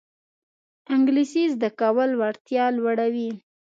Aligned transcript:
انګلیسي 0.93 1.43
زده 1.53 1.69
کول 1.79 2.09
وړتیا 2.19 2.65
لوړوي 2.77 3.31